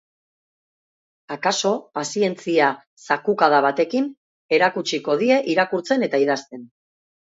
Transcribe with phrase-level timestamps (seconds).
[1.35, 2.71] Akaso, pazientzia
[3.05, 4.11] zakukada batekin,
[4.61, 6.71] erakutsiko die irakurtzen eta idazten.